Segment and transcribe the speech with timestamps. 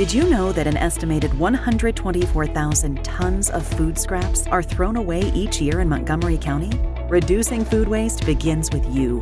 [0.00, 5.60] Did you know that an estimated 124,000 tons of food scraps are thrown away each
[5.60, 6.70] year in Montgomery County?
[7.10, 9.20] Reducing food waste begins with you.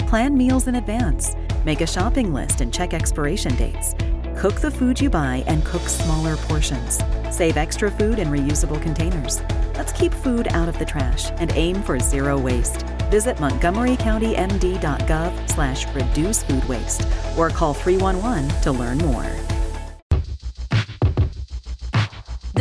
[0.00, 3.94] Plan meals in advance, make a shopping list and check expiration dates.
[4.36, 7.00] Cook the food you buy and cook smaller portions.
[7.30, 9.40] Save extra food in reusable containers.
[9.76, 12.82] Let's keep food out of the trash and aim for zero waste.
[13.10, 19.37] Visit montgomerycountymd.gov slash reduce food waste or call 311 to learn more.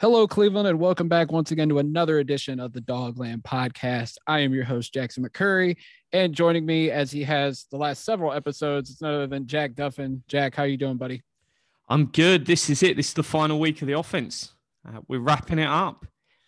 [0.00, 4.16] Hello, Cleveland, and welcome back once again to another edition of the Dogland Podcast.
[4.26, 5.76] I am your host, Jackson McCurry,
[6.12, 9.74] and joining me as he has the last several episodes, it's none other than Jack
[9.74, 10.22] Duffin.
[10.26, 11.22] Jack, how are you doing, buddy?
[11.88, 12.44] I'm good.
[12.44, 12.96] This is it.
[12.96, 14.52] This is the final week of the offense.
[14.86, 16.04] Uh, we're wrapping it up.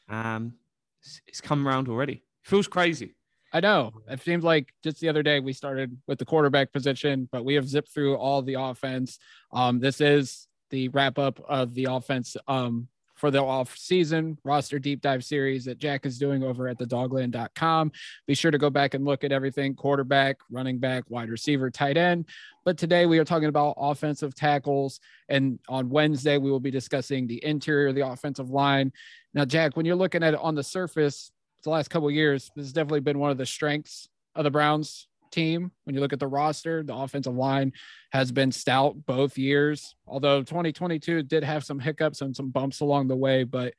[0.09, 0.55] Um,
[1.01, 2.25] it's, it's come around already.
[2.43, 3.15] Feels crazy.
[3.53, 3.93] I know.
[4.09, 7.55] It seems like just the other day we started with the quarterback position, but we
[7.55, 9.21] have zipped through all the offense.
[9.53, 14.79] Um, this is the wrap up of the offense um, for the off season roster
[14.79, 17.91] deep dive series that Jack is doing over at the dogland.com.
[18.27, 21.97] Be sure to go back and look at everything quarterback, running back, wide receiver, tight
[21.97, 22.27] end.
[22.65, 25.01] But today we are talking about offensive tackles.
[25.29, 28.93] And on Wednesday, we will be discussing the interior of the offensive line.
[29.35, 32.67] Now, Jack, when you're looking at it on the surface, the last couple years, this
[32.67, 35.71] has definitely been one of the strengths of the Browns team.
[35.85, 37.73] When you look at the roster, the offensive line
[38.13, 39.95] has been stout both years.
[40.07, 43.75] Although 2022 did have some hiccups and some bumps along the way, but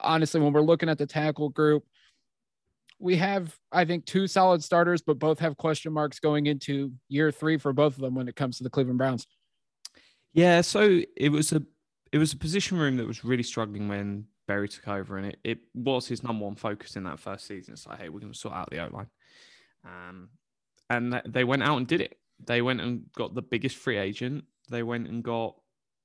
[0.00, 1.84] honestly, when we're looking at the tackle group,
[2.98, 7.32] we have I think two solid starters, but both have question marks going into year
[7.32, 9.26] three for both of them when it comes to the Cleveland Browns.
[10.32, 11.62] Yeah, so it was a
[12.12, 15.38] it was a position room that was really struggling when Berry took over, and it,
[15.42, 17.74] it was his number one focus in that first season.
[17.74, 19.06] It's like, hey, we're going to sort out the O line.
[19.84, 20.28] Um,
[20.96, 22.18] and they went out and did it.
[22.44, 24.44] They went and got the biggest free agent.
[24.70, 25.56] They went and got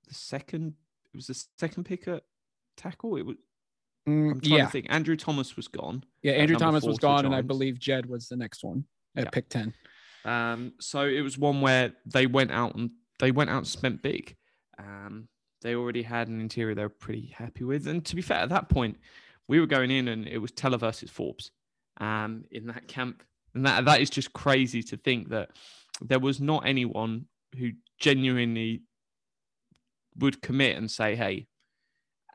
[0.07, 0.73] the second.
[1.13, 2.23] It was the second pick at
[2.75, 3.17] tackle.
[3.17, 3.35] It was.
[4.07, 4.65] Mm, I'm trying yeah.
[4.65, 4.85] to think.
[4.89, 6.03] Andrew Thomas was gone.
[6.21, 9.29] Yeah, Andrew Thomas was gone, and I believe Jed was the next one at Yeah.
[9.31, 9.73] pick 10.
[10.23, 14.01] Um, so it was one where they went out and they went out and spent
[14.01, 14.35] big.
[14.77, 15.27] Um,
[15.61, 18.49] they already had an interior they were pretty happy with, and to be fair, at
[18.49, 18.97] that point,
[19.47, 21.51] we were going in and it was Teller versus Forbes,
[21.99, 23.23] um, in that camp,
[23.53, 25.49] and that that is just crazy to think that
[26.01, 27.25] there was not anyone
[27.57, 28.83] who genuinely
[30.17, 31.47] would commit and say, "Hey,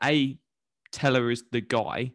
[0.03, 0.37] a
[0.91, 2.11] Teller is the guy,"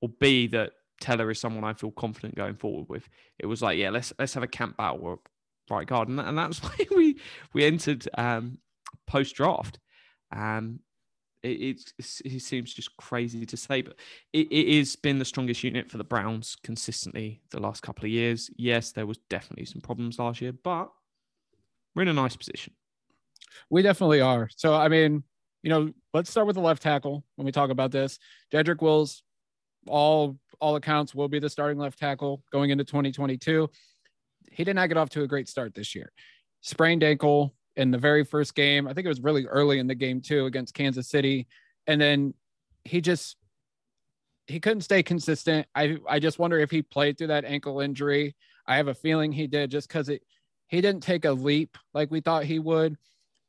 [0.00, 3.08] or B that Teller is someone I feel confident going forward with.
[3.38, 5.22] It was like, yeah, let's let's have a camp battle
[5.70, 7.16] right guard, and, that, and that's why we
[7.52, 8.58] we entered um,
[9.06, 9.78] post draft.
[10.32, 10.80] Um,
[11.42, 13.96] it, it's it seems just crazy to say, but
[14.32, 18.10] it, it has been the strongest unit for the Browns consistently the last couple of
[18.10, 18.50] years.
[18.56, 20.90] Yes, there was definitely some problems last year, but
[21.94, 22.74] we're in a nice position.
[23.70, 24.48] We definitely are.
[24.54, 25.24] So, I mean,
[25.62, 28.18] you know, let's start with the left tackle when we talk about this.
[28.52, 29.22] Jedrick Wills,
[29.86, 33.68] all all accounts, will be the starting left tackle going into 2022.
[34.52, 36.12] He did not get off to a great start this year.
[36.60, 38.86] Sprained ankle in the very first game.
[38.86, 41.46] I think it was really early in the game too against Kansas City,
[41.86, 42.34] and then
[42.84, 43.36] he just
[44.46, 45.66] he couldn't stay consistent.
[45.74, 48.36] I I just wonder if he played through that ankle injury.
[48.66, 50.22] I have a feeling he did just because it
[50.68, 52.96] he didn't take a leap like we thought he would.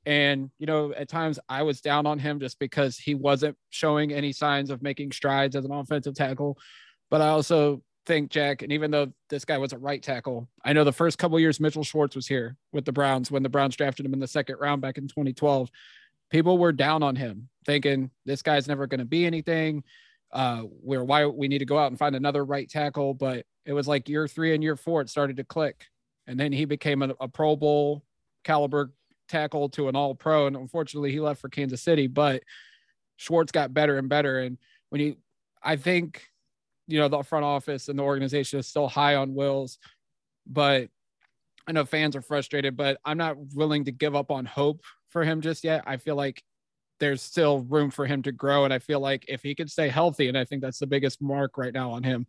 [0.08, 4.12] And, you know, at times I was down on him just because he wasn't showing
[4.12, 6.58] any signs of making strides as an offensive tackle.
[7.12, 10.74] But I also think, Jack, and even though this guy was a right tackle, I
[10.74, 13.76] know the first couple years Mitchell Schwartz was here with the Browns when the Browns
[13.76, 15.70] drafted him in the second round back in 2012.
[16.30, 19.84] People were down on him, thinking this guy's never going to be anything.
[20.32, 23.14] Uh, where why we need to go out and find another right tackle.
[23.14, 25.88] But it was like year three and year four, it started to click.
[26.26, 28.04] And then he became a, a Pro Bowl
[28.44, 28.94] caliber
[29.28, 30.48] tackle to an all pro.
[30.48, 32.44] And unfortunately, he left for Kansas City, but
[33.18, 34.40] Schwartz got better and better.
[34.40, 34.58] And
[34.90, 35.16] when you,
[35.62, 36.28] I think,
[36.92, 39.78] you know, the front office and the organization is still high on Wills,
[40.46, 40.90] but
[41.68, 45.24] I know fans are frustrated, but I'm not willing to give up on hope for
[45.24, 45.84] him just yet.
[45.86, 46.44] I feel like
[47.00, 48.64] there's still room for him to grow.
[48.64, 51.22] And I feel like if he could stay healthy, and I think that's the biggest
[51.22, 52.28] mark right now on him,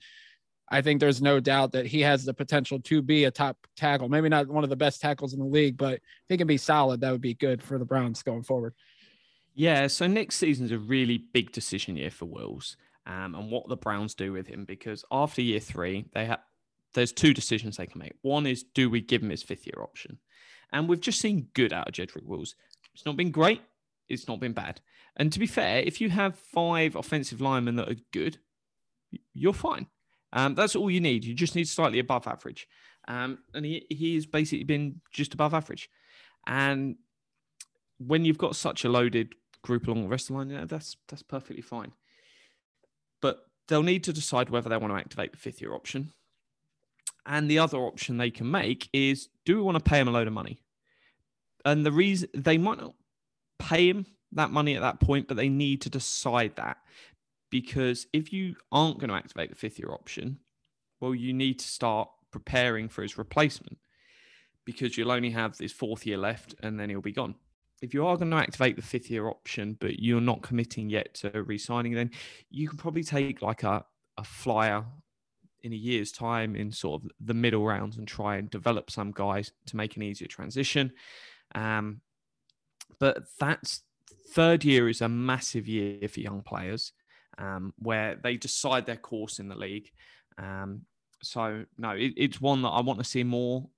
[0.70, 4.08] I think there's no doubt that he has the potential to be a top tackle.
[4.08, 6.56] Maybe not one of the best tackles in the league, but if he can be
[6.56, 8.74] solid, that would be good for the Browns going forward.
[9.54, 13.76] Yeah, so next season's a really big decision year for Wills um, and what the
[13.76, 16.40] Browns do with him because after year three, they have
[16.94, 18.12] there's two decisions they can make.
[18.22, 20.18] One is do we give him his fifth year option?
[20.72, 22.54] And we've just seen good out of Jedrick Wills.
[22.94, 23.62] It's not been great,
[24.08, 24.80] it's not been bad.
[25.16, 28.38] And to be fair, if you have five offensive linemen that are good,
[29.34, 29.86] you're fine.
[30.32, 31.24] Um, that's all you need.
[31.24, 32.66] You just need slightly above average.
[33.08, 35.90] Um, and he, he's basically been just above average.
[36.46, 36.96] And
[37.98, 41.22] when you've got such a loaded group along the rest of the line, that's that's
[41.22, 41.92] perfectly fine.
[43.22, 46.12] But they'll need to decide whether they want to activate the fifth year option.
[47.24, 50.10] And the other option they can make is do we want to pay him a
[50.10, 50.58] load of money?
[51.64, 52.94] And the reason they might not
[53.58, 56.78] pay him that money at that point, but they need to decide that
[57.50, 60.38] because if you aren't going to activate the fifth year option,
[61.00, 63.78] well, you need to start preparing for his replacement
[64.64, 67.34] because you'll only have this fourth year left and then he'll be gone.
[67.82, 71.14] If you are going to activate the fifth year option, but you're not committing yet
[71.14, 72.10] to re signing, then
[72.50, 73.84] you can probably take like a,
[74.16, 74.84] a flyer
[75.62, 79.12] in a year's time in sort of the middle rounds and try and develop some
[79.12, 80.92] guys to make an easier transition.
[81.54, 82.00] Um,
[82.98, 83.82] but that's
[84.30, 86.92] third year is a massive year for young players
[87.38, 89.90] um, where they decide their course in the league.
[90.38, 90.82] Um,
[91.22, 93.68] so no, it, it's one that I want to see more.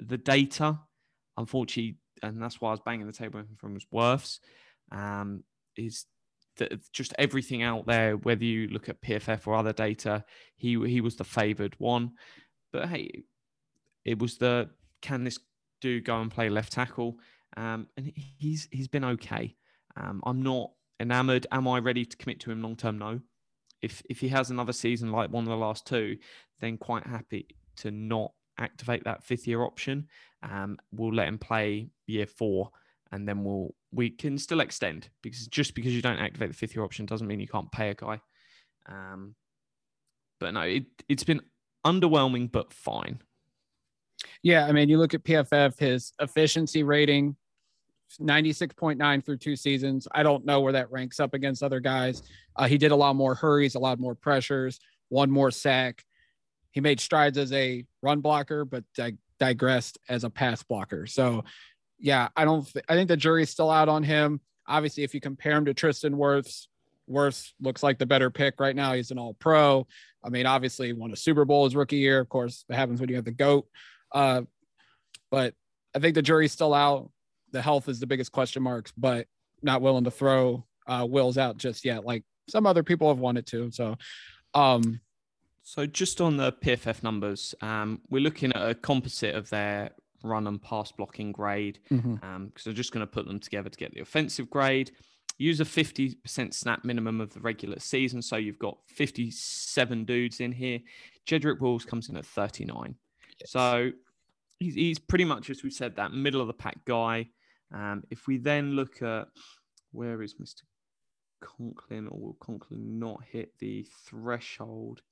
[0.00, 0.78] The data,
[1.36, 4.40] unfortunately, and that's why I was banging the table from his Wirfs,
[4.90, 5.44] um,
[5.76, 6.06] is
[6.58, 8.16] that just everything out there.
[8.16, 10.24] Whether you look at PFF or other data,
[10.56, 12.12] he he was the favoured one.
[12.72, 13.24] But hey,
[14.04, 14.70] it was the
[15.00, 15.38] can this
[15.80, 17.18] dude go and play left tackle?
[17.56, 19.56] Um, and he's he's been okay.
[19.96, 20.70] Um, I'm not
[21.00, 21.46] enamored.
[21.50, 22.98] Am I ready to commit to him long term?
[22.98, 23.20] No.
[23.80, 26.18] If if he has another season like one of the last two,
[26.60, 30.08] then quite happy to not activate that fifth year option.
[30.42, 32.70] Um, we'll let him play year four,
[33.12, 36.74] and then we'll we can still extend because just because you don't activate the fifth
[36.74, 38.20] year option doesn't mean you can't pay a guy.
[38.86, 39.34] Um,
[40.40, 41.40] but no, it it's been
[41.84, 43.20] underwhelming but fine.
[44.42, 47.36] Yeah, I mean, you look at PFF, his efficiency rating
[48.20, 50.08] 96.9 through two seasons.
[50.12, 52.22] I don't know where that ranks up against other guys.
[52.56, 56.04] Uh, he did a lot more hurries, a lot more pressures, one more sack.
[56.70, 61.06] He made strides as a run blocker, but dig- digressed as a pass blocker.
[61.06, 61.44] So,
[61.98, 62.66] yeah, I don't.
[62.70, 64.40] Th- I think the jury's still out on him.
[64.66, 66.66] Obviously, if you compare him to Tristan Wirfs,
[67.10, 68.92] Wirfs looks like the better pick right now.
[68.92, 69.86] He's an All Pro.
[70.24, 72.20] I mean, obviously, won a Super Bowl his rookie year.
[72.20, 73.66] Of course, that happens when you have the goat.
[74.12, 74.42] Uh,
[75.30, 75.54] but
[75.94, 77.10] I think the jury's still out
[77.52, 79.26] the health is the biggest question marks, but
[79.62, 83.46] not willing to throw uh, Wills out just yet, like some other people have wanted
[83.48, 83.70] to.
[83.70, 83.96] So,
[84.54, 85.00] um,
[85.62, 89.90] so just on the PFF numbers, um, we're looking at a composite of their
[90.22, 92.24] run and pass blocking grade because mm-hmm.
[92.24, 94.90] um, I'm just going to put them together to get the offensive grade.
[95.38, 98.20] Use a 50% snap minimum of the regular season.
[98.22, 100.80] So you've got 57 dudes in here.
[101.26, 102.96] Jedrick Wills comes in at 39.
[103.40, 103.50] Yes.
[103.50, 103.92] So
[104.58, 107.28] he's, he's pretty much, as we said, that middle of the pack guy.
[107.72, 109.28] Um, if we then look at
[109.92, 110.62] where is Mr.
[111.40, 115.02] Conklin, or will Conklin not hit the threshold?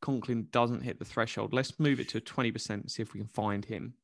[0.00, 1.52] Conklin doesn't hit the threshold.
[1.52, 3.94] Let's move it to 20% and see if we can find him.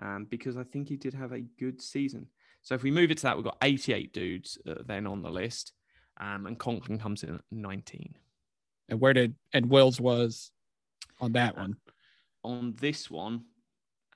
[0.00, 2.26] Um, because I think he did have a good season.
[2.62, 5.30] So if we move it to that, we've got 88 dudes uh, then on the
[5.30, 5.72] list.
[6.20, 8.14] Um, and Conklin comes in at 19.
[8.88, 10.50] And where did, and Wills was
[11.20, 11.76] on that uh, one?
[12.44, 13.44] On this one,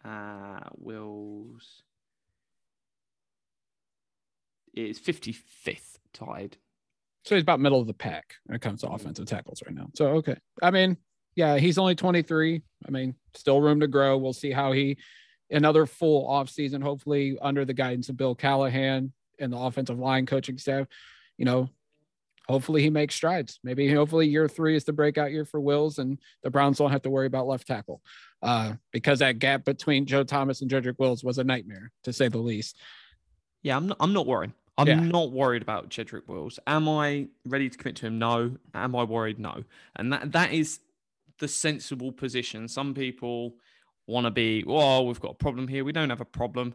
[0.05, 1.83] uh, Wills
[4.75, 6.57] is 55th tied.
[7.25, 9.89] So he's about middle of the pack when it comes to offensive tackles right now.
[9.95, 10.37] So okay.
[10.61, 10.97] I mean,
[11.37, 12.63] yeah, he's only 23.
[12.87, 14.19] I mean, still room to grow.
[14.19, 14.99] We'll see how he
[15.53, 20.27] another full off season, hopefully under the guidance of Bill Callahan and the offensive line
[20.27, 20.87] coaching staff.
[21.37, 21.69] You know,
[22.49, 23.61] hopefully he makes strides.
[23.63, 27.03] Maybe hopefully year three is the breakout year for Wills and the Browns don't have
[27.03, 28.03] to worry about left tackle.
[28.43, 32.29] Uh, because that gap between Joe Thomas and Jedrick Wills was a nightmare to say
[32.29, 32.77] the least.
[33.63, 34.53] Yeah, I'm not, I'm not worried.
[34.79, 35.01] I'm yeah.
[35.01, 36.59] not worried about Jedrick Wills.
[36.67, 38.19] Am I ready to commit to him?
[38.19, 38.57] No.
[38.75, 39.39] Am I worried?
[39.39, 39.63] No.
[39.97, 40.81] And that that is
[41.39, 42.69] the sensible position.
[42.69, 43.57] Some people
[44.07, 45.85] want to be, oh, we've got a problem here.
[45.85, 46.75] We don't have a problem.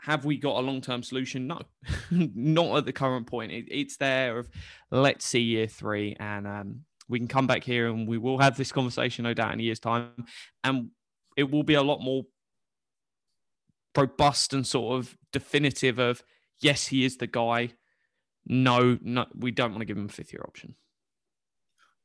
[0.00, 1.46] Have we got a long term solution?
[1.46, 1.60] No,
[2.10, 3.52] not at the current point.
[3.52, 4.48] It, it's there of
[4.90, 8.56] let's see year three, and um, we can come back here and we will have
[8.56, 10.26] this conversation, no doubt, in a year's time,
[10.62, 10.90] and
[11.36, 12.24] it will be a lot more
[13.96, 16.22] robust and sort of definitive of
[16.60, 17.70] yes, he is the guy.
[18.46, 20.74] No, no, we don't want to give him a fifth year option.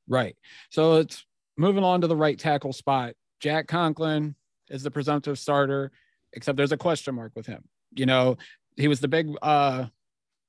[0.08, 0.36] Right.
[0.70, 1.26] So it's
[1.58, 3.14] moving on to the right tackle spot.
[3.40, 4.36] Jack Conklin
[4.74, 5.92] is the presumptive starter,
[6.34, 7.64] except there's a question mark with him.
[7.96, 8.38] You know,
[8.76, 9.86] he was the big uh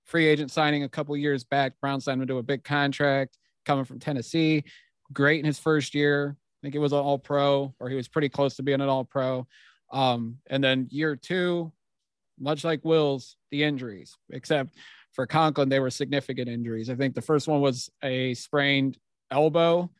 [0.04, 1.74] free agent signing a couple years back.
[1.80, 4.64] Brown signed him to a big contract coming from Tennessee.
[5.12, 6.36] Great in his first year.
[6.36, 8.88] I think it was an all pro, or he was pretty close to being an
[8.88, 9.46] all pro.
[9.92, 11.72] Um, and then year two,
[12.38, 14.74] much like Will's, the injuries, except
[15.12, 16.90] for Conklin, they were significant injuries.
[16.90, 18.98] I think the first one was a sprained
[19.30, 19.90] elbow.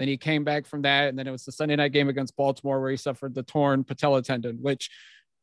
[0.00, 1.10] Then he came back from that.
[1.10, 3.84] And then it was the Sunday night game against Baltimore where he suffered the torn
[3.84, 4.88] patella tendon, which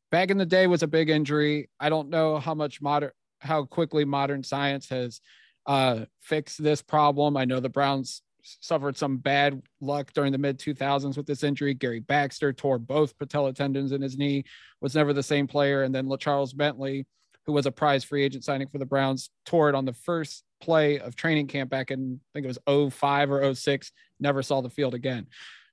[0.10, 1.70] back in the day was a big injury.
[1.80, 5.22] I don't know how much modern, how quickly modern science has
[5.68, 7.38] uh, fixed this problem.
[7.38, 11.76] I know the Browns suffered some bad luck during the mid 2000s with this injury.
[11.76, 14.44] Gary Baxter tore both patella tendons in his knee,
[14.82, 15.84] was never the same player.
[15.84, 17.06] And then LaCharles Bentley,
[17.46, 20.44] who was a prize free agent signing for the Browns, tore it on the first
[20.60, 24.62] play of training camp back in, I think it was 05 or 06, never saw
[24.62, 25.27] the field again.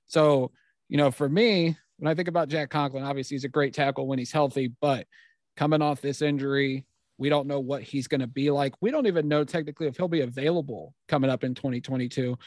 [0.07, 0.51] So,
[0.89, 4.07] you know, for me, when I think about Jack Conklin, obviously he's a great tackle
[4.07, 5.07] when he's healthy, but
[5.55, 6.85] coming off this injury,
[7.17, 8.73] we don't know what he's going to be like.
[8.81, 12.37] We don't even know technically if he'll be available coming up in 2022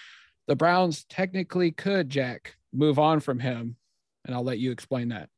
[0.48, 3.76] the Browns technically could, Jack, move on from him.
[4.24, 5.28] And I'll let you explain that.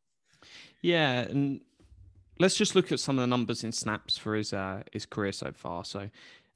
[0.80, 1.20] Yeah.
[1.22, 1.60] And
[2.38, 5.32] let's just look at some of the numbers in snaps for his uh, his career
[5.32, 5.84] so far.
[5.84, 6.08] So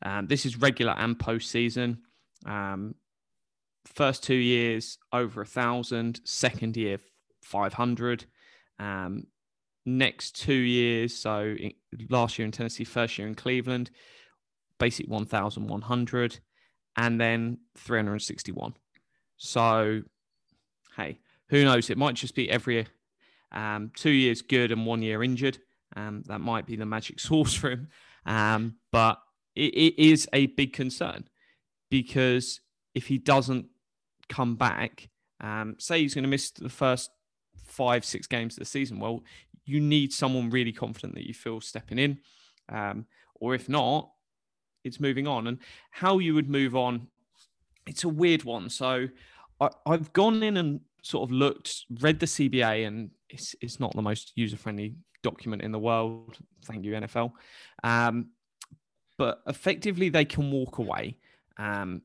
[0.02, 1.98] um, this is regular and postseason.
[2.46, 2.94] Um,
[3.84, 6.98] first two years over a thousand, second year
[7.42, 8.24] five hundred.
[8.78, 9.26] Um,
[9.86, 11.54] next two years, so
[12.08, 13.90] last year in Tennessee, first year in Cleveland,
[14.78, 16.40] basic one thousand one hundred
[16.96, 18.74] and then 361.
[19.36, 20.02] So,
[20.96, 21.90] hey, who knows?
[21.90, 22.86] It might just be every
[23.52, 25.58] um, two years good and one year injured.
[25.96, 27.88] Um, that might be the magic source for him.
[28.26, 29.18] Um, but
[29.54, 31.24] it, it is a big concern
[31.90, 32.60] because
[32.94, 33.66] if he doesn't
[34.28, 35.08] come back,
[35.40, 37.10] um, say he's going to miss the first
[37.66, 39.24] five, six games of the season, well,
[39.64, 42.18] you need someone really confident that you feel stepping in.
[42.68, 44.10] Um, or if not,
[44.84, 45.46] it's moving on.
[45.46, 45.58] And
[45.90, 47.08] how you would move on,
[47.86, 48.68] it's a weird one.
[48.68, 49.08] So
[49.60, 53.94] I, have gone in and sort of looked, read the CBA, and it's, it's not
[53.94, 56.38] the most user friendly document in the world.
[56.64, 57.32] Thank you, NFL.
[57.82, 58.30] Um,
[59.16, 61.18] but effectively, they can walk away.
[61.56, 62.02] Um,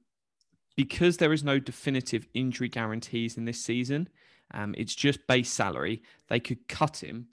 [0.80, 4.08] because there is no definitive injury guarantees in this season,
[4.54, 6.02] um, it's just base salary.
[6.30, 7.28] They could cut him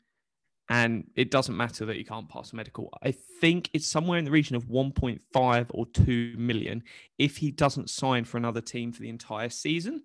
[0.69, 2.93] and it doesn't matter that you can't pass medical.
[3.05, 6.83] I think it's somewhere in the region of 1.5 or 2 million.
[7.21, 10.03] If he doesn't sign for another team for the entire season,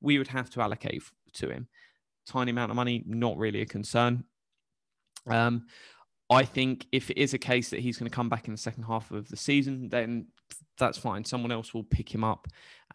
[0.00, 1.66] we would have to allocate to him.
[2.28, 4.22] Tiny amount of money, not really a concern.
[5.26, 5.66] Um,
[6.30, 8.58] I think if it is a case that he's going to come back in the
[8.58, 10.28] second half of the season, then
[10.78, 11.24] that's fine.
[11.24, 12.48] Someone else will pick him up,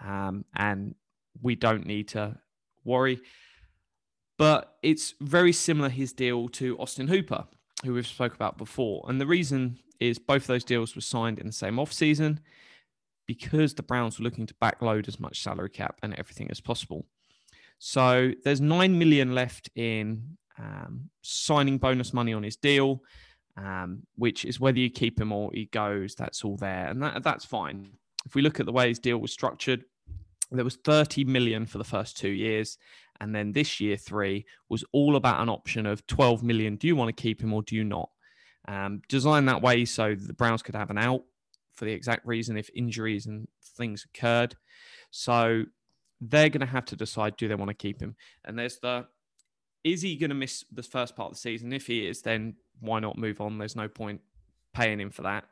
[0.04, 0.96] um, and
[1.42, 2.38] we don't need to
[2.84, 3.20] worry.
[4.38, 7.46] But it's very similar his deal to Austin Hooper,
[7.84, 9.06] who we've spoke about before.
[9.08, 12.40] And the reason is both those deals were signed in the same offseason
[13.28, 17.06] because the Browns were looking to backload as much salary cap and everything as possible.
[17.80, 23.04] So there's nine million left in um, signing bonus money on his deal,
[23.60, 26.16] um, which is whether you keep him or he goes.
[26.16, 27.92] That's all there, and that, that's fine.
[28.26, 29.86] If we look at the way his deal was structured,
[30.52, 32.78] there was 30 million for the first two years
[33.20, 36.76] and then this year three was all about an option of 12 million.
[36.76, 38.10] Do you want to keep him or do you not?
[38.68, 41.24] Um, designed that way so the Browns could have an out
[41.74, 43.48] for the exact reason if injuries and
[43.78, 44.56] things occurred.
[45.12, 45.66] So
[46.22, 48.16] they're going to have to decide do they want to keep him?
[48.46, 49.08] And there's the
[49.84, 51.72] is he going to miss the first part of the season?
[51.72, 53.58] If he is, then why not move on?
[53.58, 54.22] There's no point
[54.74, 55.46] paying him for that.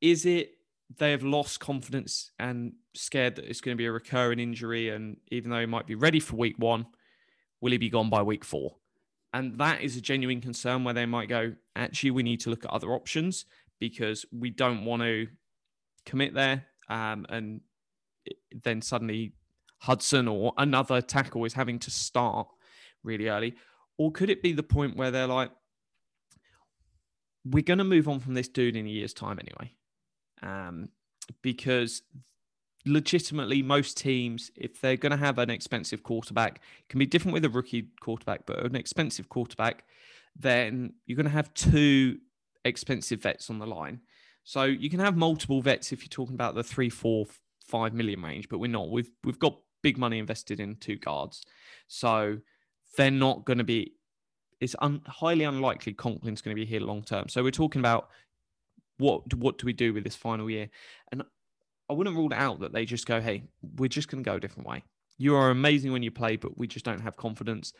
[0.00, 0.54] Is it
[0.98, 4.90] they have lost confidence and scared that it's going to be a recurring injury.
[4.90, 6.86] And even though he might be ready for week one,
[7.60, 8.76] will he be gone by week four?
[9.32, 12.64] And that is a genuine concern where they might go, actually, we need to look
[12.64, 13.46] at other options
[13.80, 15.26] because we don't want to
[16.06, 16.66] commit there.
[16.88, 17.60] Um, and
[18.62, 19.32] then suddenly
[19.78, 22.46] Hudson or another tackle is having to start
[23.02, 23.54] really early.
[23.98, 25.50] Or could it be the point where they're like,
[27.44, 29.72] we're going to move on from this dude in a year's time anyway?
[30.42, 30.88] um,
[31.42, 32.02] because
[32.86, 37.32] legitimately most teams if they're going to have an expensive quarterback it can be different
[37.32, 39.84] with a rookie quarterback but an expensive quarterback
[40.36, 42.18] then you're going to have two
[42.64, 44.00] expensive vets on the line.
[44.42, 47.26] So you can have multiple vets if you're talking about the three four
[47.66, 48.90] five million range but we're not.
[48.90, 51.42] We've we've got big money invested in two guards.
[51.86, 52.38] So
[52.96, 53.94] they're not going to be
[54.60, 58.08] it's un, highly unlikely conklin's going to be here long term so we're talking about
[58.98, 60.68] what what do we do with this final year?
[61.10, 61.22] And
[61.88, 63.44] I wouldn't rule it out that they just go, hey,
[63.76, 64.84] we're just going to go a different way.
[65.18, 67.72] You are amazing when you play, but we just don't have confidence.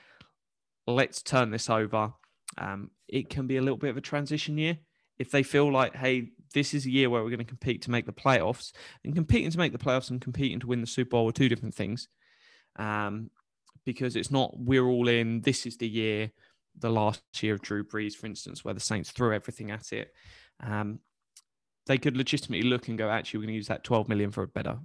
[0.87, 2.13] Let's turn this over.
[2.59, 4.79] Um, it can be a little bit of a transition year
[5.19, 7.91] if they feel like, hey, this is a year where we're going to compete to
[7.91, 8.73] make the playoffs.
[9.05, 11.49] And competing to make the playoffs and competing to win the Super Bowl are two
[11.49, 12.09] different things.
[12.77, 13.31] Um,
[13.85, 15.41] because it's not we're all in.
[15.43, 16.31] This is the year,
[16.79, 20.13] the last year of Drew Brees, for instance, where the Saints threw everything at it.
[20.61, 21.01] Um,
[21.87, 24.43] they could legitimately look and go, actually, we're going to use that 12 million for
[24.43, 24.79] a better,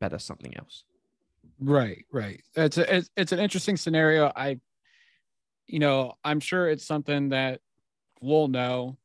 [0.00, 0.84] better something else.
[1.60, 2.42] Right, right.
[2.56, 4.32] It's a, it's, it's an interesting scenario.
[4.34, 4.58] I,
[5.66, 7.60] you know, I'm sure it's something that
[8.20, 8.98] we'll know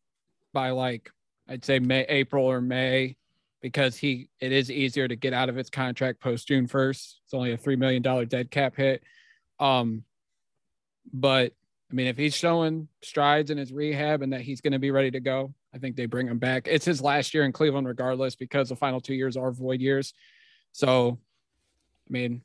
[0.53, 1.11] by like
[1.47, 3.17] I'd say May, April or May,
[3.61, 7.15] because he it is easier to get out of its contract post June 1st.
[7.23, 9.03] It's only a three million dollar dead cap hit.
[9.59, 10.03] Um,
[11.11, 11.53] but
[11.91, 14.91] I mean, if he's showing strides in his rehab and that he's going to be
[14.91, 16.67] ready to go, I think they bring him back.
[16.67, 20.13] It's his last year in Cleveland, regardless, because the final two years are void years.
[20.71, 21.17] So,
[22.07, 22.43] I mean,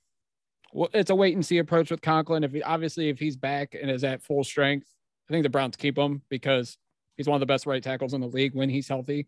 [0.93, 2.43] it's a wait and see approach with Conklin.
[2.43, 4.89] If he, obviously if he's back and is at full strength,
[5.29, 6.79] I think the Browns keep him because
[7.17, 9.27] he's one of the best right tackles in the league when he's healthy.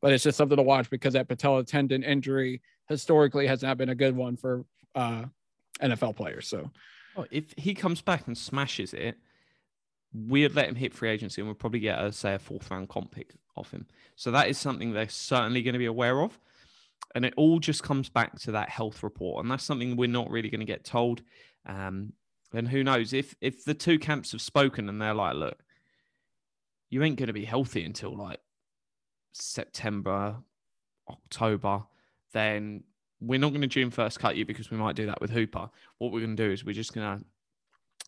[0.00, 3.90] But it's just something to watch because that patella tendon injury historically has not been
[3.90, 4.64] a good one for
[4.96, 5.24] uh,
[5.80, 6.48] NFL players.
[6.48, 6.70] So,
[7.16, 9.16] oh, if he comes back and smashes it,
[10.14, 12.88] we'd let him hit free agency and we'll probably get a say a fourth round
[12.88, 13.86] comp pick off him.
[14.16, 16.38] So that is something they're certainly going to be aware of.
[17.14, 19.44] And it all just comes back to that health report.
[19.44, 21.22] And that's something we're not really going to get told.
[21.66, 22.14] Um,
[22.54, 25.62] and who knows if if the two camps have spoken and they're like, look,
[26.90, 28.40] you ain't going to be healthy until like
[29.32, 30.36] September,
[31.08, 31.84] October,
[32.32, 32.84] then
[33.20, 35.70] we're not going to June first cut you because we might do that with Hooper.
[35.98, 37.24] What we're going to do is we're just going to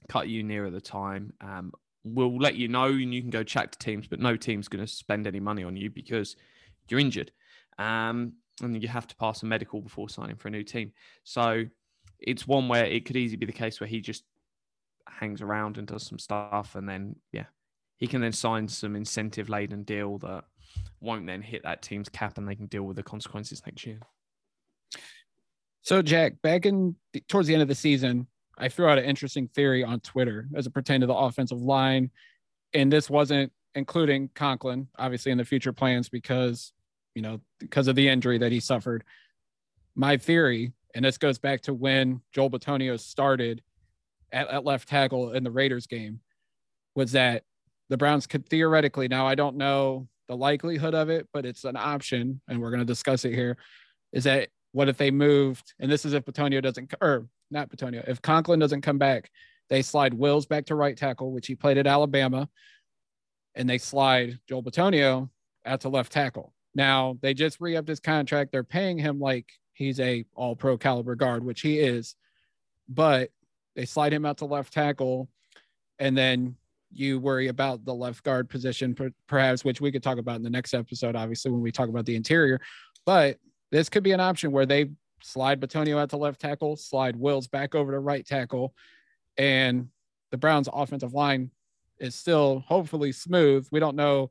[0.09, 1.33] cut you nearer the time.
[1.41, 1.73] Um,
[2.05, 4.85] we'll let you know and you can go chat to teams, but no team's going
[4.85, 6.37] to spend any money on you because
[6.89, 7.33] you're injured.
[7.79, 10.93] Um, and you have to pass a medical before signing for a new team.
[11.25, 11.65] So
[12.21, 14.23] it's one where it could easily be the case where he just
[15.09, 17.47] hangs around and does some stuff and then, yeah,
[17.97, 20.45] he can then sign some incentive laden deal that
[21.01, 24.01] won't then hit that team's cap and they can deal with the consequences next year.
[25.83, 26.97] So, Jack, back in
[27.29, 28.27] towards the end of the season,
[28.59, 32.11] I threw out an interesting theory on Twitter as it pertained to the offensive line.
[32.73, 36.73] And this wasn't including Conklin, obviously, in the future plans because,
[37.15, 39.05] you know, because of the injury that he suffered.
[39.97, 43.63] My theory, and this goes back to when Joel Bitonio started
[44.33, 46.21] at, at left tackle in the Raiders game,
[46.95, 47.43] was that
[47.89, 51.77] the Browns could theoretically, now I don't know the likelihood of it, but it's an
[51.77, 53.57] option, and we're going to discuss it here.
[54.13, 58.07] Is that what if they moved, and this is if Bitonio doesn't, or not Bitonio,
[58.07, 59.31] if Conklin doesn't come back,
[59.71, 62.49] they slide Wills back to right tackle, which he played at Alabama,
[63.55, 65.31] and they slide Joel Bitonio
[65.65, 66.53] out to left tackle.
[66.75, 68.53] Now they just re-upped his contract.
[68.53, 72.17] They're paying him like he's a all pro caliber guard, which he is,
[72.89, 73.31] but
[73.75, 75.29] they slide him out to left tackle,
[75.99, 76.57] and then
[76.93, 80.51] you worry about the left guard position, perhaps, which we could talk about in the
[80.51, 82.61] next episode, obviously, when we talk about the interior.
[83.07, 83.39] But
[83.73, 84.91] this could be an option where they
[85.25, 88.75] slide Bitonio out to left tackle, slide Wills back over to right tackle,
[89.39, 89.89] and
[90.31, 91.51] the Browns' offensive line
[91.99, 93.67] is still hopefully smooth.
[93.73, 94.31] We don't know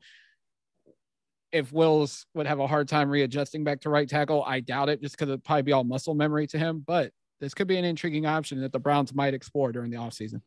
[1.51, 4.43] if Wills would have a hard time readjusting back to right tackle.
[4.45, 7.53] I doubt it just because it'd probably be all muscle memory to him, but this
[7.53, 10.41] could be an intriguing option that the Browns might explore during the offseason.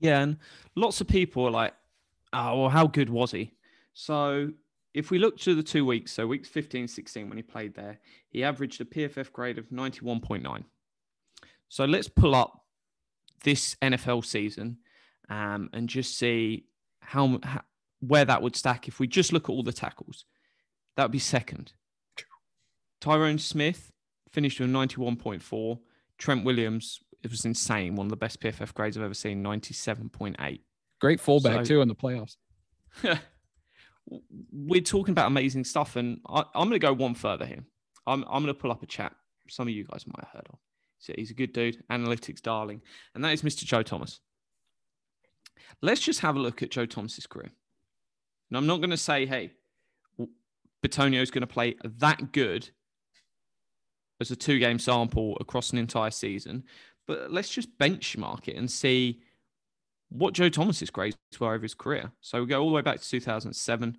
[0.00, 0.38] Yeah, and
[0.74, 1.74] lots of people are like,
[2.32, 3.52] oh, well, how good was he?
[3.94, 4.50] So
[4.94, 7.98] if we look to the two weeks, so weeks 15, 16, when he played there,
[8.28, 10.64] he averaged a PFF grade of 91.9.
[11.68, 12.64] So let's pull up
[13.44, 14.78] this NFL season
[15.28, 16.66] um, and just see
[17.00, 17.62] how, how
[18.00, 20.26] where that would stack if we just look at all the tackles.
[20.96, 21.72] That would be second.
[23.00, 23.90] Tyron Smith
[24.30, 25.78] finished with 91.4.
[26.18, 27.94] Trent Williams it was insane.
[27.94, 30.60] One of the best PFF grades I've ever seen, 97.8.
[31.00, 32.36] Great fullback so, too in the playoffs.
[34.52, 37.64] we're talking about amazing stuff, and I, am going to go one further here.
[38.06, 39.14] I'm, I'm going to pull up a chat.
[39.48, 40.58] Some of you guys might have heard of.
[40.98, 42.82] So he's a good dude, analytics darling,
[43.14, 43.64] and that is Mr.
[43.64, 44.20] Joe Thomas.
[45.80, 47.50] Let's just have a look at Joe Thomas's career.
[48.50, 49.52] And I'm not going to say, hey,
[50.82, 52.68] Bitonio is going to play that good
[54.20, 56.64] as a two game sample across an entire season.
[57.06, 59.22] But let's just benchmark it and see
[60.12, 62.12] what Joe Thomas's grades were over his career.
[62.20, 63.96] So we go all the way back to 2007,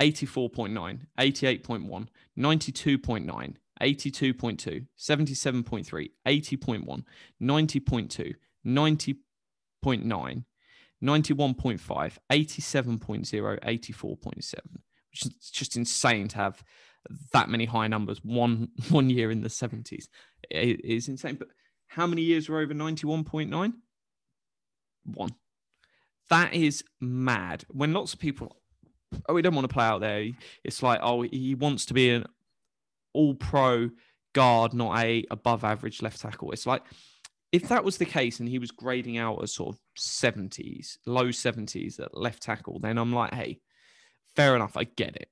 [0.00, 7.04] 84.9, 88.1, 92.9, 82.2, 77.3, 80.1,
[7.42, 8.34] 90.2,
[8.66, 10.44] 90.9,
[11.02, 14.34] 91.5, 87.0, 84.7,
[15.10, 16.62] which is just insane to have
[17.32, 20.08] that many high numbers one one year in the 70s.
[20.50, 21.36] It is insane.
[21.36, 21.48] But
[21.88, 23.72] how many years were over 91.9?
[25.04, 25.34] One.
[26.28, 27.64] That is mad.
[27.68, 28.56] When lots of people,
[29.28, 30.28] oh, he don't want to play out there.
[30.64, 32.26] It's like, oh, he wants to be an
[33.12, 33.90] all pro
[34.32, 36.52] guard, not a above average left tackle.
[36.52, 36.82] It's like
[37.52, 41.26] if that was the case and he was grading out as sort of 70s, low
[41.26, 43.60] 70s at left tackle, then I'm like, hey,
[44.36, 45.28] fair enough, I get it.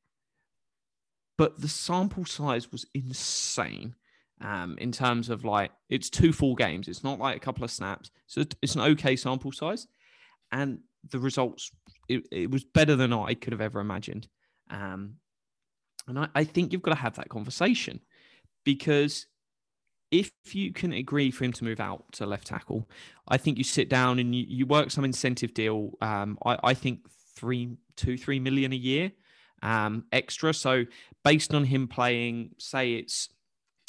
[1.36, 3.94] But the sample size was insane
[4.40, 6.88] um, in terms of like it's two full games.
[6.88, 8.10] It's not like a couple of snaps.
[8.26, 9.86] So it's an okay sample size.
[10.52, 11.70] And the results,
[12.08, 14.28] it, it was better than I could have ever imagined.
[14.70, 15.14] Um,
[16.06, 18.00] and I, I think you've got to have that conversation
[18.64, 19.26] because
[20.10, 22.88] if you can agree for him to move out to left tackle,
[23.26, 25.92] I think you sit down and you, you work some incentive deal.
[26.00, 27.00] Um, I, I think
[27.36, 29.12] three, two, three million a year
[29.62, 30.54] um, extra.
[30.54, 30.84] So
[31.24, 33.28] based on him playing, say it's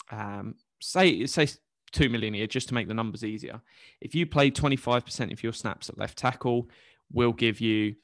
[0.10, 1.48] um, say say
[1.92, 3.62] two million a year, just to make the numbers easier.
[4.02, 6.70] If you play twenty five percent of your snaps at left tackle,
[7.12, 7.96] we'll give you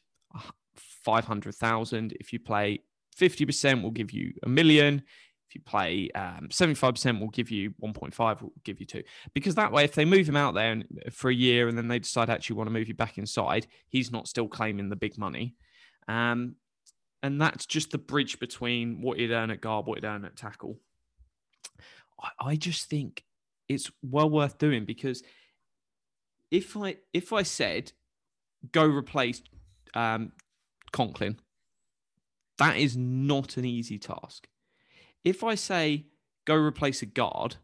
[1.04, 2.14] five hundred thousand.
[2.20, 2.82] If you play
[3.16, 5.04] fifty percent, we'll give you a million.
[5.48, 9.04] If you play um, 75%, we'll give you 1.5, we'll give you two.
[9.36, 12.00] Because that way, if they move him out there for a year and then they
[12.00, 15.56] decide actually want to move you back inside, he's not still claiming the big money.
[16.08, 16.56] Um,
[17.22, 20.36] and that's just the bridge between what he'd earn at guard, what he'd earn at
[20.36, 20.80] tackle.
[22.22, 23.24] I, I just think
[23.68, 25.24] it's well worth doing because
[26.52, 27.92] if I if I said
[28.72, 29.42] go replace
[29.94, 30.32] um,
[30.92, 31.40] Conklin,
[32.58, 34.48] that is not an easy task.
[35.24, 36.06] If I say
[36.46, 37.58] go replace a guard,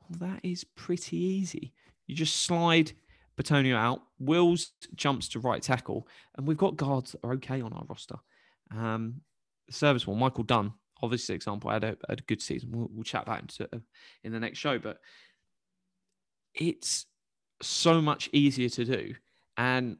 [0.00, 1.72] well, that is pretty easy.
[2.06, 2.92] You just slide
[3.40, 7.72] Bitonio out, Wills jumps to right tackle, and we've got guards that are okay on
[7.72, 8.16] our roster.
[8.76, 9.20] Um,
[9.70, 12.70] serviceable, Michael Dunn, obviously example, had a, had a good season.
[12.72, 13.78] We'll, we'll chat that into, uh,
[14.22, 14.98] in the next show, but
[16.54, 17.06] it's
[17.62, 19.14] so much easier to do.
[19.56, 19.98] And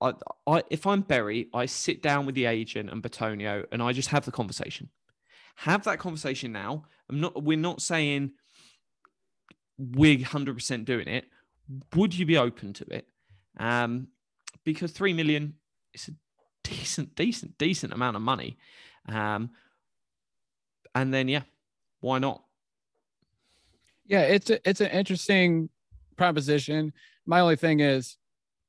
[0.00, 0.12] I,
[0.46, 4.10] I, if I'm Berry, I sit down with the agent and Bitonio, and I just
[4.10, 4.90] have the conversation.
[5.56, 6.84] Have that conversation now.
[7.08, 7.42] I'm not.
[7.42, 8.32] We're not saying
[9.78, 11.24] we're hundred percent doing it.
[11.94, 13.06] Would you be open to it?
[13.58, 14.08] Um,
[14.64, 15.54] because three million
[15.94, 16.12] is a
[16.62, 18.58] decent, decent, decent amount of money.
[19.08, 19.50] Um,
[21.02, 21.42] and then yeah,
[22.00, 22.42] why not?
[24.06, 25.68] Yeah, it's a, it's an interesting
[26.16, 26.92] proposition.
[27.26, 28.16] My only thing is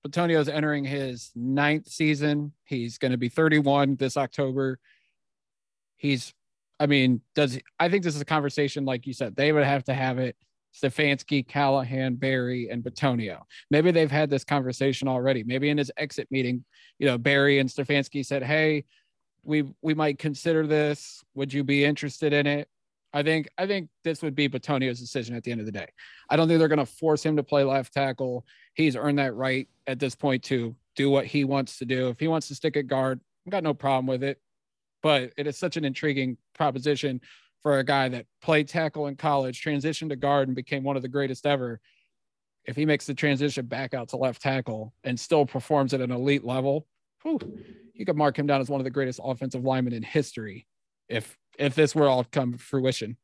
[0.06, 2.54] Bitonio is entering his ninth season.
[2.66, 4.80] He's going to be 31 this October.
[5.96, 6.34] He's,
[6.80, 9.84] I mean, does I think this is a conversation like you said they would have
[9.86, 10.36] to have it.
[10.76, 13.42] Stefanski, Callahan, Berry, and Bitonio.
[13.72, 15.44] Maybe they've had this conversation already.
[15.44, 16.64] Maybe in his exit meeting,
[17.00, 18.86] you know, Berry and Stefanski said, "Hey,
[19.48, 21.24] we we might consider this.
[21.34, 22.70] Would you be interested in it?"
[23.14, 25.88] I think I think this would be Bitonio's decision at the end of the day.
[26.30, 28.46] I don't think they're going to force him to play left tackle.
[28.74, 32.10] He's earned that right at this point to do what he wants to do.
[32.10, 34.42] If he wants to stick at guard, I've got no problem with it.
[35.02, 37.22] But it is such an intriguing proposition
[37.64, 41.02] for a guy that played tackle in college, transitioned to guard, and became one of
[41.02, 41.80] the greatest ever.
[42.66, 46.12] If he makes the transition back out to left tackle and still performs at an
[46.12, 46.86] elite level,
[47.24, 47.40] whew,
[48.00, 50.68] you could mark him down as one of the greatest offensive linemen in history
[51.10, 53.18] if if this were all come fruition.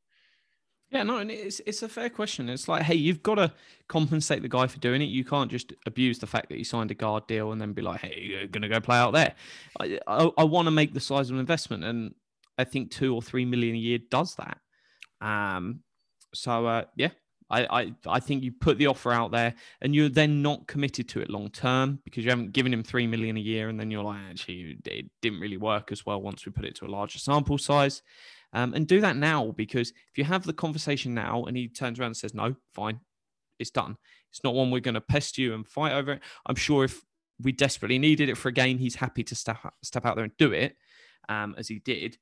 [0.89, 2.49] Yeah, no, and it's it's a fair question.
[2.49, 3.51] It's like, hey, you've got to
[3.89, 5.05] compensate the guy for doing it.
[5.05, 7.81] You can't just abuse the fact that he signed a guard deal and then be
[7.81, 9.33] like, hey, you're gonna go play out there.
[9.79, 12.13] I I, I want to make the size of an investment, and
[12.59, 14.59] I think two or three million a year does that.
[15.19, 15.79] Um,
[16.33, 17.09] so uh, yeah,
[17.53, 21.07] I, I I think you put the offer out there, and you're then not committed
[21.09, 23.91] to it long term because you haven't given him three million a year, and then
[23.91, 26.87] you're like, actually, it didn't really work as well once we put it to a
[26.87, 28.01] larger sample size.
[28.53, 31.99] Um, and do that now because if you have the conversation now and he turns
[31.99, 32.99] around and says, no, fine,
[33.57, 33.97] it's done.
[34.31, 36.21] It's not one we're going to pest you and fight over it.
[36.45, 37.01] I'm sure if
[37.41, 40.37] we desperately needed it for a game, he's happy to step, step out there and
[40.37, 40.77] do it
[41.29, 42.17] um, as he did.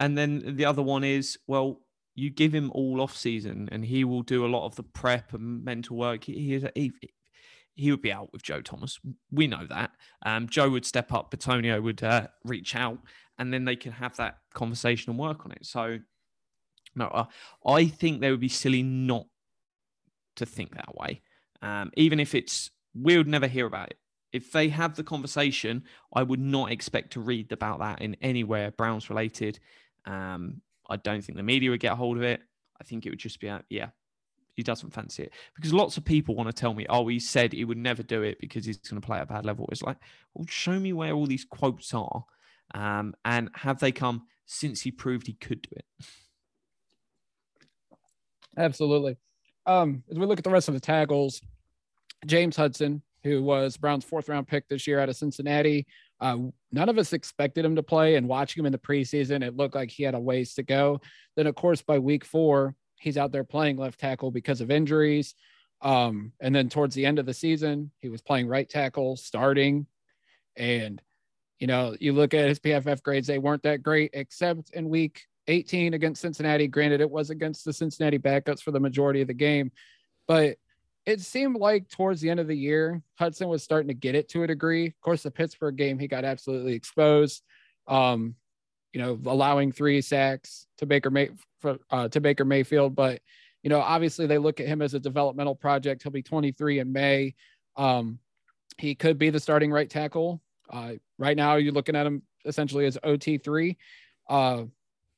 [0.00, 1.80] And then the other one is, well,
[2.18, 5.32] you give him all off season and he will do a lot of the prep
[5.34, 6.24] and mental work.
[6.24, 6.92] He, he,
[7.74, 8.98] he would be out with Joe Thomas.
[9.30, 9.92] We know that.
[10.26, 12.98] Um, Joe would step up, Bitonio would uh, reach out,
[13.38, 15.64] and then they can have that conversation and work on it.
[15.64, 16.00] So,
[16.96, 17.26] no, uh,
[17.64, 19.26] I think they would be silly not
[20.36, 21.22] to think that way.
[21.62, 23.98] Um, even if it's, we would never hear about it.
[24.32, 28.72] If they have the conversation, I would not expect to read about that in anywhere
[28.72, 29.60] Browns related.
[30.04, 32.40] Um, I don't think the media would get hold of it.
[32.80, 33.88] I think it would just be, yeah,
[34.54, 37.52] he doesn't fancy it because lots of people want to tell me, oh, he said
[37.52, 39.68] he would never do it because he's going to play at a bad level.
[39.70, 39.98] It's like,
[40.34, 42.24] well, show me where all these quotes are,
[42.74, 45.84] um, and have they come since he proved he could do it?
[48.56, 49.16] Absolutely.
[49.66, 51.40] Um, as we look at the rest of the tackles,
[52.26, 55.86] James Hudson, who was Brown's fourth round pick this year out of Cincinnati,
[56.20, 56.38] Uh,
[56.72, 59.74] none of us expected him to play, and watching him in the preseason, it looked
[59.74, 61.00] like he had a ways to go.
[61.36, 65.34] Then, of course, by week four, he's out there playing left tackle because of injuries.
[65.80, 69.86] Um, and then towards the end of the season, he was playing right tackle, starting.
[70.56, 71.00] And,
[71.60, 75.22] you know, you look at his PFF grades, they weren't that great, except in week
[75.46, 76.66] 18 against Cincinnati.
[76.66, 79.70] Granted, it was against the Cincinnati backups for the majority of the game,
[80.26, 80.56] but
[81.08, 84.28] it seemed like towards the end of the year, Hudson was starting to get it
[84.28, 84.88] to a degree.
[84.88, 87.42] Of course, the Pittsburgh game, he got absolutely exposed.
[87.86, 88.34] Um,
[88.92, 93.22] you know, allowing three sacks to Baker May for, uh, to Baker Mayfield, but
[93.62, 96.02] you know, obviously they look at him as a developmental project.
[96.02, 97.34] He'll be 23 in May.
[97.76, 98.18] Um,
[98.76, 100.42] he could be the starting right tackle.
[100.68, 103.76] Uh, right now, you're looking at him essentially as OT3,
[104.28, 104.64] uh,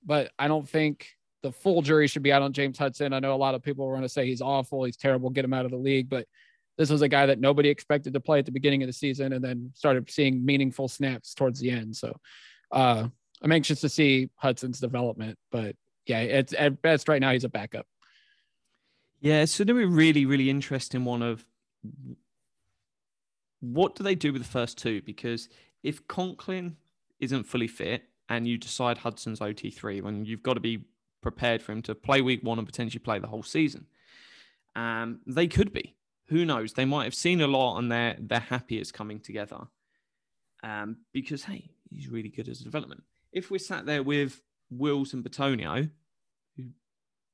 [0.06, 1.08] but I don't think
[1.42, 3.12] the full jury should be out on James Hudson.
[3.12, 5.44] I know a lot of people are going to say he's awful, he's terrible, get
[5.44, 6.26] him out of the league, but
[6.76, 9.32] this was a guy that nobody expected to play at the beginning of the season
[9.32, 11.94] and then started seeing meaningful snaps towards the end.
[11.94, 12.16] So
[12.72, 13.06] uh,
[13.42, 15.76] I'm anxious to see Hudson's development, but
[16.06, 17.86] yeah, it's at best right now he's a backup.
[19.20, 21.44] Yeah, it's going to be really, really interesting one of
[23.60, 25.02] what do they do with the first two?
[25.02, 25.48] Because
[25.82, 26.76] if Conklin
[27.20, 30.84] isn't fully fit and you decide Hudson's OT3, when you've got to be
[31.20, 33.86] prepared for him to play week one and potentially play the whole season.
[34.76, 35.96] Um, they could be.
[36.28, 36.74] Who knows?
[36.74, 39.66] They might have seen a lot and they're they're happy it's coming together.
[40.62, 43.02] Um, because hey, he's really good as a development.
[43.32, 45.90] If we're sat there with Wills and Bitonio,
[46.56, 46.64] who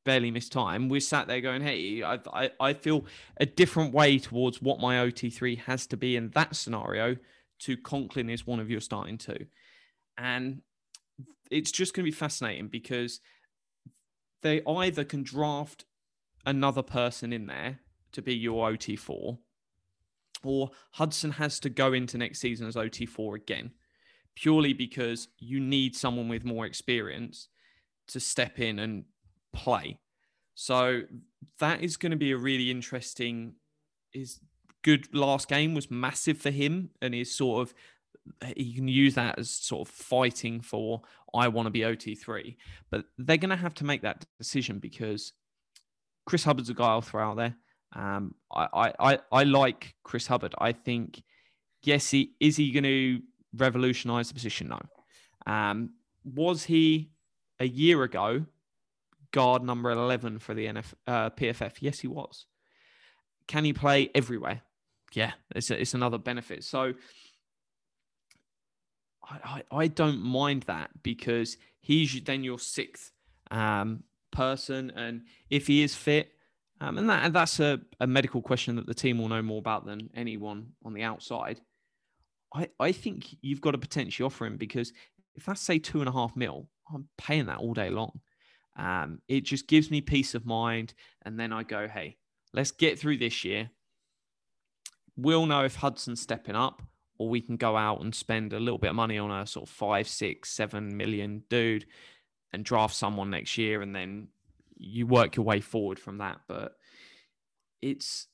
[0.05, 3.05] barely missed time, we're sat there going, hey, I, I, I feel
[3.38, 7.16] a different way towards what my OT3 has to be in that scenario
[7.61, 9.46] to Conklin is one of your starting two.
[10.18, 10.62] And
[11.51, 13.20] it's just going to be fascinating because
[14.46, 15.85] they either can draft
[16.44, 17.80] another person in there
[18.12, 19.38] to be your OT4,
[20.44, 23.72] or Hudson has to go into next season as OT4 again,
[24.37, 27.48] purely because you need someone with more experience
[28.06, 29.06] to step in and
[29.52, 29.98] play.
[30.54, 31.02] So
[31.59, 33.54] that is going to be a really interesting.
[34.12, 34.38] His
[34.82, 37.74] good last game was massive for him, and his sort of
[38.56, 41.02] you can use that as sort of fighting for
[41.34, 42.56] I want to be OT3.
[42.90, 45.32] But they're going to have to make that decision because
[46.24, 47.56] Chris Hubbard's a guy I'll throw out there.
[47.94, 50.54] Um, I, I, I like Chris Hubbard.
[50.58, 51.22] I think,
[51.82, 53.20] yes, he is he going to
[53.54, 54.68] revolutionize the position?
[54.68, 54.80] No.
[55.46, 55.90] Um,
[56.24, 57.10] was he
[57.60, 58.44] a year ago
[59.32, 61.74] guard number 11 for the NF, uh, PFF?
[61.80, 62.46] Yes, he was.
[63.46, 64.62] Can he play everywhere?
[65.12, 66.64] Yeah, it's, a, it's another benefit.
[66.64, 66.94] So
[69.28, 73.12] I, I, don't mind that because he's then your sixth
[73.50, 76.32] um, person, and if he is fit,
[76.80, 79.58] um, and that and that's a, a medical question that the team will know more
[79.58, 81.60] about than anyone on the outside.
[82.54, 84.92] I, I think you've got to potentially offer him because
[85.34, 88.20] if that's say two and a half mil, I'm paying that all day long.
[88.78, 92.16] Um, it just gives me peace of mind, and then I go, hey,
[92.52, 93.70] let's get through this year.
[95.16, 96.82] We'll know if Hudson's stepping up
[97.18, 99.68] or we can go out and spend a little bit of money on a sort
[99.68, 101.87] of five, six, seven million dude
[102.52, 104.29] and draft someone next year, and then
[104.76, 106.40] you work your way forward from that.
[106.48, 106.76] But
[107.83, 108.26] it's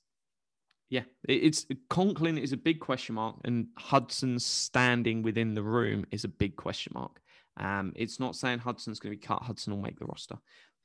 [0.89, 6.25] yeah, it's Conklin is a big question mark, and Hudson's standing within the room is
[6.25, 7.21] a big question mark.
[7.57, 9.43] Um, it's not saying Hudson's going to be cut.
[9.43, 10.37] Hudson will make the roster,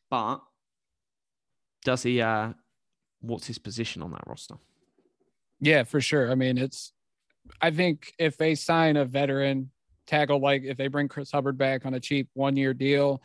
[0.09, 0.39] but
[1.83, 2.21] does he?
[2.21, 2.53] Uh,
[3.21, 4.55] what's his position on that roster?
[5.59, 6.31] Yeah, for sure.
[6.31, 6.93] I mean, it's
[7.61, 9.71] I think if they sign a veteran
[10.05, 13.21] tackle, like if they bring Chris Hubbard back on a cheap one year deal,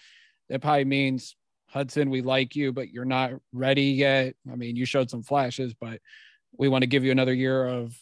[0.48, 4.34] that probably means Hudson, we like you, but you're not ready yet.
[4.50, 6.00] I mean, you showed some flashes, but
[6.56, 7.96] we want to give you another year of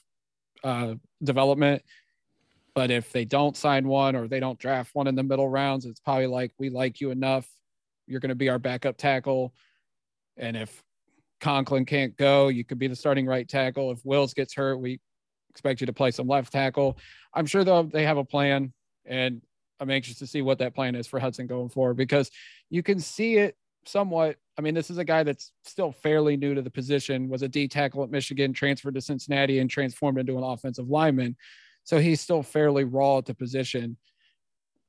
[0.64, 1.82] uh, development.
[2.74, 5.86] But if they don't sign one or they don't draft one in the middle rounds,
[5.86, 7.48] it's probably like, we like you enough.
[8.06, 9.54] You're going to be our backup tackle.
[10.36, 10.82] And if
[11.40, 13.92] Conklin can't go, you could be the starting right tackle.
[13.92, 15.00] If Wills gets hurt, we
[15.50, 16.98] expect you to play some left tackle.
[17.34, 18.72] I'm sure though they have a plan,
[19.04, 19.42] and
[19.78, 22.30] I'm anxious to see what that plan is for Hudson going forward because
[22.68, 24.36] you can see it somewhat.
[24.58, 27.48] I mean, this is a guy that's still fairly new to the position, was a
[27.48, 31.36] D tackle at Michigan, transferred to Cincinnati, and transformed into an offensive lineman.
[31.84, 33.96] So he's still fairly raw at the position.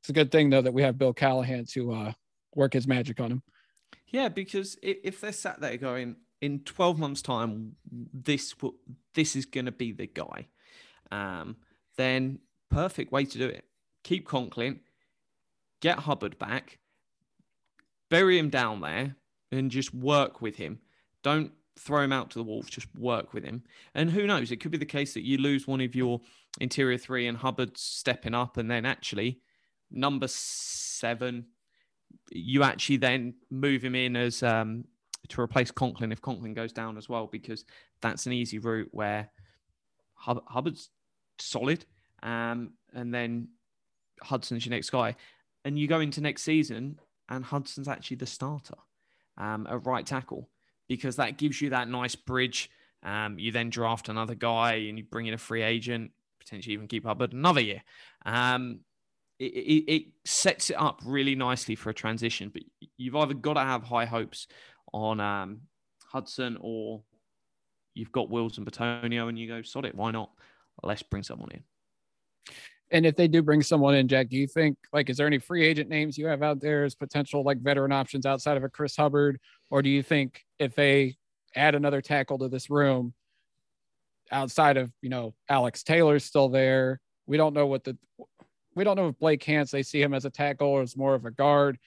[0.01, 2.11] It's a good thing though that we have Bill Callahan to uh,
[2.55, 3.43] work his magic on him.
[4.07, 7.75] Yeah, because if they're sat there going, in 12 months time
[8.13, 8.55] this
[9.13, 10.47] this is going to be the guy
[11.11, 11.57] um,
[11.97, 13.65] then perfect way to do it
[14.03, 14.79] keep conklin
[15.81, 16.79] get hubbard back
[18.09, 19.15] bury him down there
[19.51, 20.79] and just work with him
[21.23, 23.63] don't throw him out to the wolves, just work with him.
[23.95, 24.51] And who knows?
[24.51, 26.21] It could be the case that you lose one of your
[26.59, 29.39] interior three and Hubbard stepping up, and then actually
[29.89, 31.47] number seven,
[32.31, 34.85] you actually then move him in as um,
[35.31, 37.65] to replace Conklin if Conklin goes down as well, because
[38.01, 39.29] that's an easy route where
[40.15, 40.89] Hub- Hubbard's
[41.39, 41.85] solid,
[42.23, 43.49] um, and then
[44.21, 45.15] Hudson's your next guy,
[45.65, 48.75] and you go into next season and Hudson's actually the starter
[49.37, 50.49] um, at right tackle
[50.87, 52.69] because that gives you that nice bridge.
[53.03, 56.87] Um, you then draft another guy and you bring in a free agent, potentially even
[56.87, 57.81] keep Hubbard another year.
[58.25, 58.81] Um,
[59.39, 62.61] it, it, it, sets it up really nicely for a transition, but
[62.97, 64.45] you've either got to have high hopes
[64.93, 65.61] on um,
[66.05, 67.03] Hudson or
[67.93, 70.31] you've got Wills and Bitonio and you go, sod it, why not?
[70.83, 71.63] Let's bring someone in.
[72.91, 75.39] And if they do bring someone in, Jack, do you think like is there any
[75.39, 78.69] free agent names you have out there as potential like veteran options outside of a
[78.69, 81.15] Chris Hubbard, or do you think if they
[81.55, 83.13] add another tackle to this room,
[84.29, 87.97] outside of you know Alex Taylor's still there, we don't know what the
[88.75, 91.15] we don't know if Blake Hance they see him as a tackle or as more
[91.15, 91.77] of a guard,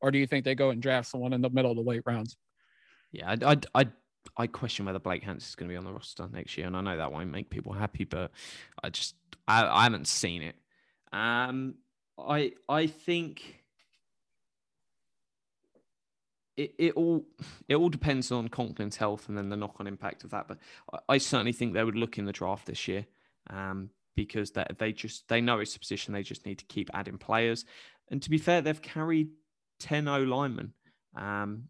[0.00, 2.02] or do you think they go and draft someone in the middle of the late
[2.06, 2.36] rounds?
[3.14, 3.86] Yeah, I I I,
[4.36, 6.76] I question whether Blake Hance is going to be on the roster next year, and
[6.76, 8.32] I know that won't make people happy, but
[8.82, 9.14] I just
[9.46, 10.56] I, I haven't seen it.
[11.12, 11.76] Um,
[12.18, 13.62] I I think
[16.56, 17.24] it, it all
[17.68, 20.48] it all depends on Conklin's health and then the knock on impact of that.
[20.48, 20.58] But
[20.92, 23.06] I, I, certainly think they would look in the draft this year
[23.50, 26.90] um, because that they just they know it's a position they just need to keep
[26.94, 27.64] adding players.
[28.10, 29.30] And to be fair, they've carried
[29.80, 30.72] 10 O linemen
[31.16, 31.64] um,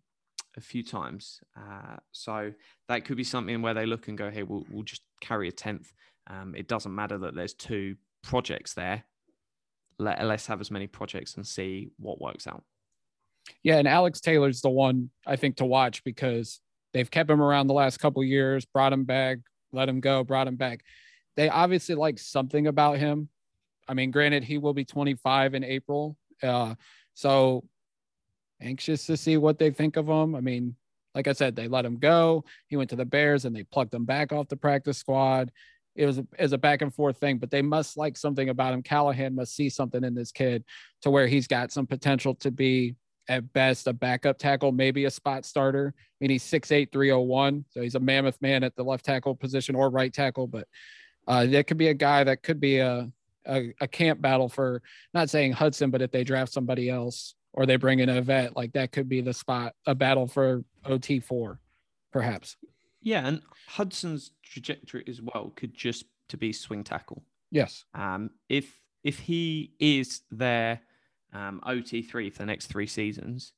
[0.57, 1.41] a few times.
[1.57, 2.53] Uh, so
[2.89, 5.53] that could be something where they look and go, hey, we'll, we'll just carry a
[5.53, 5.87] 10th.
[6.29, 9.05] Um, it doesn't matter that there's two projects there.
[9.99, 12.65] Let, let's have as many projects and see what works out.
[13.63, 16.61] Yeah, and Alex Taylor's the one I think to watch because
[16.93, 19.39] they've kept him around the last couple years, brought him back,
[19.73, 20.83] let him go, brought him back.
[21.37, 23.29] They obviously like something about him.
[23.87, 26.17] I mean, granted, he will be 25 in April.
[26.43, 26.75] Uh,
[27.13, 27.65] so
[28.61, 30.35] anxious to see what they think of him.
[30.35, 30.77] I mean,
[31.15, 32.45] like I said, they let him go.
[32.67, 35.51] He went to the Bears and they plucked him back off the practice squad
[35.97, 38.49] it was a, it was a back and forth thing, but they must like something
[38.49, 38.83] about him.
[38.83, 40.65] Callahan must see something in this kid
[41.03, 42.97] to where he's got some potential to be
[43.29, 45.95] at best a backup tackle, maybe a spot starter.
[45.97, 47.65] I mean, he's 6'8, 301.
[47.71, 50.67] So he's a mammoth man at the left tackle position or right tackle, but
[51.27, 53.11] uh, that could be a guy that could be a,
[53.47, 54.83] a, a camp battle for
[55.15, 58.57] not saying Hudson, but if they draft somebody else or they bring in a vet,
[58.57, 61.57] like that could be the spot, a battle for OT4,
[62.13, 62.57] perhaps.
[63.01, 67.23] Yeah, and Hudson's trajectory as well could just to be swing tackle.
[67.51, 67.85] Yes.
[67.95, 70.81] Um, if if he is their
[71.33, 73.53] um, OT three for the next three seasons,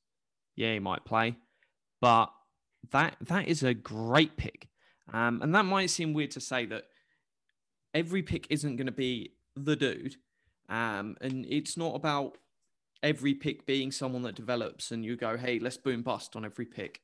[0.55, 1.35] yeah, he might play.
[1.99, 2.27] But
[2.91, 4.67] that that is a great pick,
[5.11, 6.83] um, and that might seem weird to say that
[7.95, 10.17] every pick isn't going to be the dude,
[10.69, 12.37] um, and it's not about
[13.03, 16.65] every pick being someone that develops and you go, hey, let's boom bust on every
[16.65, 17.01] pick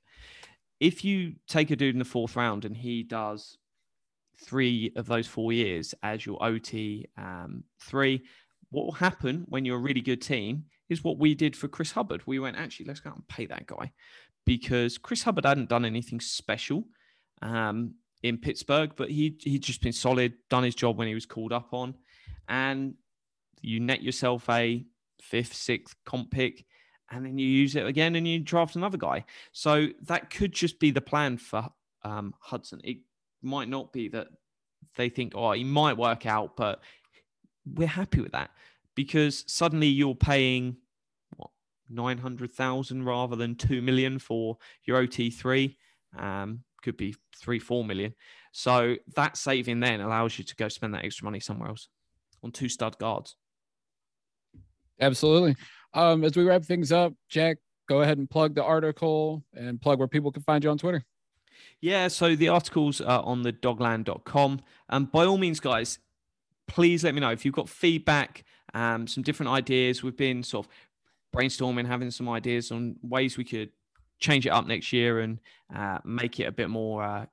[0.83, 3.57] if you take a dude in the fourth round and he does
[4.37, 8.21] three of those four years as your OT um, three,
[8.69, 11.93] what will happen when you're a really good team is what we did for Chris
[11.93, 12.21] Hubbard.
[12.25, 13.93] We went, actually, let's go out and pay that guy
[14.45, 16.83] because Chris Hubbard hadn't done anything special
[17.41, 21.25] um, in Pittsburgh, but he he'd just been solid, done his job when he was
[21.25, 21.95] called up on,
[22.49, 22.95] and
[23.61, 24.85] you net yourself a
[25.23, 26.65] fifth, sixth comp pick
[27.11, 29.25] and then you use it again and you draft another guy.
[29.51, 31.69] So that could just be the plan for
[32.03, 32.81] um, Hudson.
[32.83, 32.97] It
[33.41, 34.27] might not be that
[34.95, 36.81] they think, oh, he might work out, but
[37.65, 38.51] we're happy with that
[38.95, 40.77] because suddenly you're paying
[41.37, 41.51] what
[41.89, 45.77] nine hundred thousand rather than two million for your OT three.
[46.17, 48.13] Um, could be three, four million.
[48.51, 51.87] So that saving then allows you to go spend that extra money somewhere else
[52.43, 53.35] on two stud guards.
[54.99, 55.55] Absolutely.
[55.93, 59.99] Um, as we wrap things up, Jack, go ahead and plug the article and plug
[59.99, 61.03] where people can find you on Twitter.
[61.81, 64.61] Yeah, so the articles are on the dogland.com.
[64.89, 65.99] And by all means, guys,
[66.67, 68.43] please let me know if you've got feedback,
[68.73, 70.01] um, some different ideas.
[70.01, 70.71] We've been sort of
[71.35, 73.69] brainstorming, having some ideas on ways we could
[74.19, 75.39] change it up next year and
[75.75, 77.25] uh, make it a bit more uh,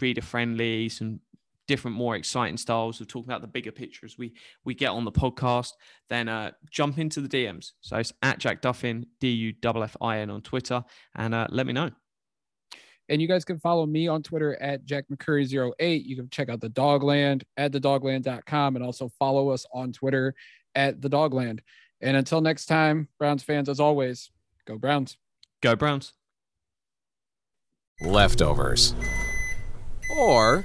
[0.00, 1.20] reader friendly, some
[1.66, 5.12] different, more exciting styles of talking about the bigger pictures we we get on the
[5.12, 5.72] podcast,
[6.08, 7.72] then uh, jump into the DMs.
[7.80, 11.46] So it's at Jack Duffin, D U F F I N on Twitter, and uh,
[11.50, 11.90] let me know.
[13.08, 16.04] And you guys can follow me on Twitter at Jack McCurry08.
[16.04, 20.34] You can check out the Dogland at thedogland.com and also follow us on Twitter
[20.74, 21.60] at the Dogland.
[22.00, 24.30] And until next time, Browns fans, as always,
[24.66, 25.16] go Browns.
[25.62, 26.12] Go Browns.
[28.02, 28.94] Leftovers
[30.18, 30.64] or